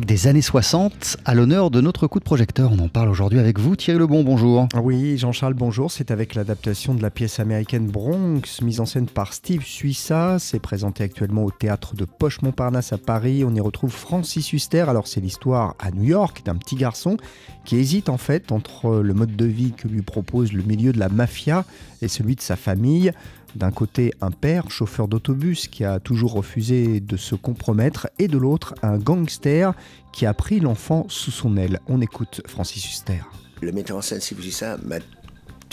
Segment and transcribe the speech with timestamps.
[0.00, 2.72] des années 60 à l'honneur de notre coup de projecteur.
[2.72, 4.66] On en parle aujourd'hui avec vous, Thierry Lebon, bonjour.
[4.82, 5.92] Oui, Jean-Charles, bonjour.
[5.92, 10.38] C'est avec l'adaptation de la pièce américaine Bronx, mise en scène par Steve Suissa.
[10.40, 13.44] C'est présenté actuellement au théâtre de Poche-Montparnasse à Paris.
[13.46, 14.86] On y retrouve Francis Huster.
[14.88, 17.16] Alors, c'est l'histoire à New York d'un petit garçon
[17.64, 20.98] qui hésite en fait entre le mode de vie que lui propose le milieu de
[20.98, 21.64] la mafia
[22.02, 23.12] et celui de sa famille.
[23.56, 28.38] D'un côté, un père, chauffeur d'autobus, qui a toujours refusé de se compromettre, et de
[28.38, 29.74] l'autre, un gangster
[30.12, 31.80] qui a pris l'enfant sous son aile.
[31.86, 33.22] On écoute Francis Huster.
[33.60, 34.96] Le metteur en scène, si vous dites ça, m'a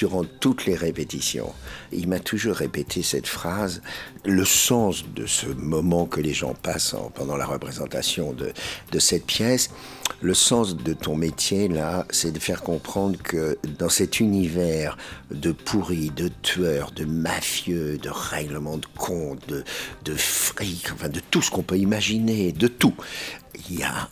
[0.02, 1.54] durant toutes les répétitions,
[1.92, 3.84] il m'a toujours répété cette phrase.
[4.26, 8.52] Le sens de ce moment que les gens passent pendant la représentation de,
[8.92, 9.70] de cette pièce,
[10.20, 14.98] le sens de ton métier, là, c'est de faire comprendre que dans cet univers
[15.30, 19.64] de pourris, de tueurs, de mafieux, de règlements de compte, de,
[20.04, 22.96] de fric, enfin de tout ce qu'on peut imaginer, de tout,
[23.70, 24.10] il y a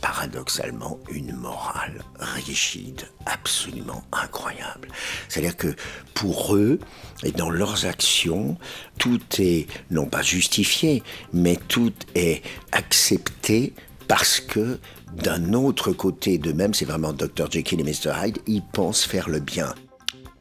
[0.00, 4.88] paradoxalement une morale rigide, absolument incroyable.
[5.28, 5.74] C'est-à-dire que
[6.14, 6.78] pour eux,
[7.24, 8.56] et dans leurs actions,
[8.98, 13.74] tout est non pas justifié, mais tout est accepté
[14.06, 14.78] parce que
[15.12, 17.50] d'un autre côté d'eux-mêmes, c'est vraiment Dr.
[17.50, 18.12] Jekyll et Mr.
[18.22, 19.74] Hyde, ils pensent faire le bien.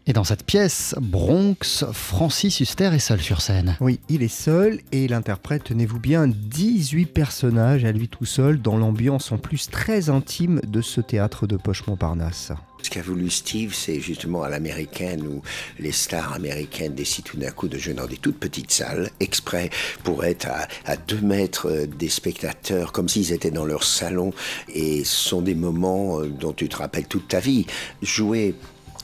[0.10, 3.76] Et dans cette pièce, Bronx, Francis Huster est seul sur scène.
[3.82, 8.62] Oui, il est seul et il interprète, tenez-vous bien, 18 personnages à lui tout seul
[8.62, 12.54] dans l'ambiance en plus très intime de ce théâtre de Poche-Montparnasse.
[12.84, 15.42] Ce qu'a voulu Steve, c'est justement à l'américaine où
[15.78, 19.70] les stars américaines décident tout d'un coup de jouer dans des toutes petites salles, exprès
[20.06, 24.32] pour être à, à deux mètres des spectateurs, comme s'ils étaient dans leur salon.
[24.74, 27.66] Et ce sont des moments euh, dont tu te rappelles toute ta vie.
[28.02, 28.56] Jouer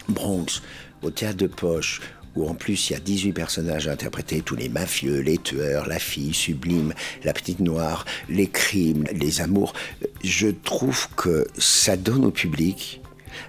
[0.08, 0.62] Bronx,
[1.04, 2.02] au théâtre de poche,
[2.36, 6.00] où en plus il y a 18 personnages interprétés, tous les mafieux, les tueurs, la
[6.00, 9.74] fille sublime, la petite noire, les crimes, les amours,
[10.24, 13.02] je trouve que ça donne au public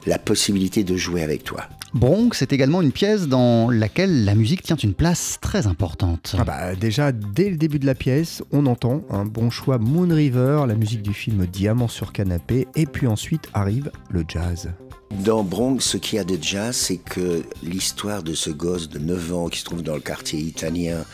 [0.07, 1.69] la possibilité de jouer avec toi.
[1.95, 6.35] Bronx est également une pièce dans laquelle la musique tient une place très importante.
[6.37, 10.09] Ah bah déjà, dès le début de la pièce, on entend un bon choix Moon
[10.13, 14.71] River, la musique du film Diamant sur canapé, et puis ensuite arrive le jazz.
[15.21, 18.99] Dans Bronx, ce qu'il y a de jazz, c'est que l'histoire de ce gosse de
[18.99, 21.05] 9 ans qui se trouve dans le quartier italien,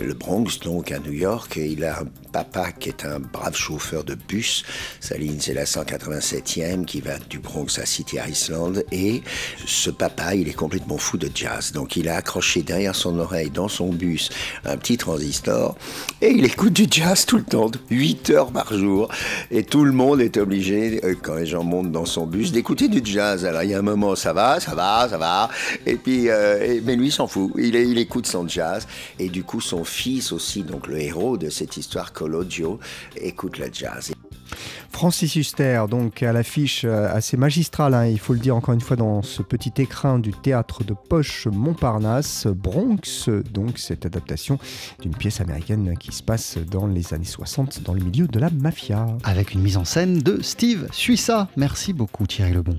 [0.00, 3.54] le Bronx, donc à New York, et il a un papa qui est un brave
[3.54, 4.64] chauffeur de bus.
[5.00, 8.84] Sa ligne, c'est la 187e qui va du Bronx à City Island.
[8.90, 9.22] Et
[9.66, 11.72] ce papa, il est complètement fou de jazz.
[11.72, 14.30] Donc il a accroché derrière son oreille, dans son bus,
[14.64, 15.76] un petit transistor.
[16.22, 19.08] Et il écoute du jazz tout le temps, 8 heures par jour.
[19.50, 22.88] Et tout le monde est obligé, euh, quand les gens montent dans son bus, d'écouter
[22.88, 23.41] du jazz.
[23.44, 25.50] Alors il y a un moment, ça va, ça va, ça va.
[25.86, 27.52] Et puis, euh, mais lui, il s'en fout.
[27.56, 28.86] Il, il écoute son jazz.
[29.18, 32.78] Et du coup, son fils aussi, donc le héros de cette histoire, Cologio,
[33.16, 34.12] écoute le jazz.
[34.90, 38.80] Francis Huster, donc à l'affiche euh, assez magistrale, hein, il faut le dire encore une
[38.80, 44.58] fois, dans ce petit écrin du théâtre de poche Montparnasse, Bronx, donc cette adaptation
[45.00, 48.50] d'une pièce américaine qui se passe dans les années 60 dans le milieu de la
[48.50, 49.06] mafia.
[49.24, 51.48] Avec une mise en scène de Steve Suissa.
[51.56, 52.76] Merci beaucoup Thierry Lebon.